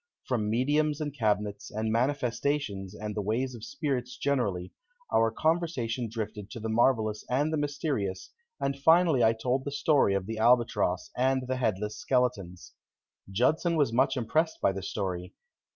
From 0.23 0.49
mediums 0.49 0.99
and 0.99 1.15
cabinets, 1.15 1.69
and 1.69 1.91
manifestations 1.91 2.95
and 2.95 3.13
the 3.13 3.21
ways 3.21 3.53
of 3.53 3.63
spirits 3.63 4.17
generally, 4.17 4.73
our 5.13 5.29
conversation 5.29 6.09
drifted 6.09 6.49
to 6.49 6.59
the 6.59 6.69
marvelous 6.69 7.23
and 7.29 7.53
the 7.53 7.57
mysterious, 7.57 8.31
and 8.59 8.75
finally 8.79 9.23
I 9.23 9.33
told 9.33 9.63
the 9.63 9.71
story 9.71 10.15
of 10.15 10.25
the 10.25 10.39
Albatross 10.39 11.11
and 11.15 11.43
the 11.45 11.57
headless 11.57 11.97
skeletons. 11.99 12.73
Judson 13.29 13.75
was 13.75 13.93
much 13.93 14.17
impressed 14.17 14.59
by 14.59 14.71
the 14.71 14.81
story. 14.81 15.35